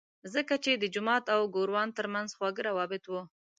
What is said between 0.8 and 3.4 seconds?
جومات او ګوروان ترمنځ خواږه روابط وو.